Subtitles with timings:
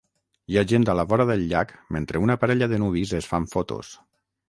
[0.53, 3.51] Hi ha gent a la vora del llac mentre una parella de nuvis es fan
[3.57, 3.97] fotos.